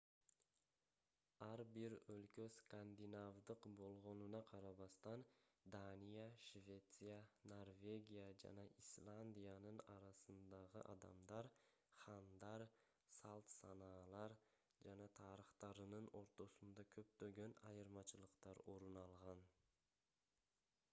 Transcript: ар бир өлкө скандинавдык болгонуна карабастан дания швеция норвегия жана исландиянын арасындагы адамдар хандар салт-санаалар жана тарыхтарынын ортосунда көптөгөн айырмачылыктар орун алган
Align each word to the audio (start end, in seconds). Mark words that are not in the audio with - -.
ар 1.47 1.61
бир 1.73 1.93
өлкө 2.11 2.45
скандинавдык 2.53 3.65
болгонуна 3.81 4.39
карабастан 4.51 5.25
дания 5.75 6.23
швеция 6.45 7.17
норвегия 7.51 8.23
жана 8.43 8.65
исландиянын 8.85 9.81
арасындагы 9.97 10.83
адамдар 10.95 11.49
хандар 12.05 12.65
салт-санаалар 13.17 14.35
жана 14.87 15.09
тарыхтарынын 15.21 16.09
ортосунда 16.23 16.87
көптөгөн 16.97 17.53
айырмачылыктар 17.73 18.63
орун 18.77 18.99
алган 19.07 19.45